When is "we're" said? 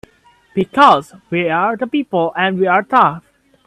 1.29-1.77, 2.59-2.81